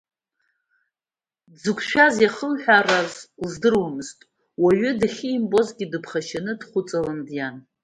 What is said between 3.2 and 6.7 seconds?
лыздыруамызт, уаҩы дахьимбозгьы дыԥхашьаны